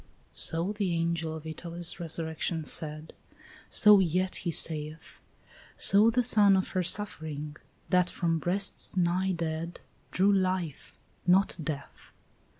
[0.33, 3.13] So the angel of Italy's resurrection said,
[3.69, 5.21] So yet he saith;
[5.77, 7.55] So the son of her suffering,
[7.89, 9.79] that from breasts nigh dead
[10.09, 12.13] Drew life, not death.